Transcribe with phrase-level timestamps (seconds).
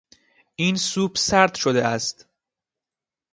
[0.55, 2.27] این سوپ سرد شده است.